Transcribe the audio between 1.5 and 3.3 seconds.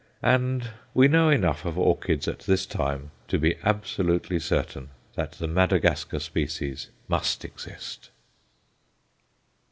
of orchids at this time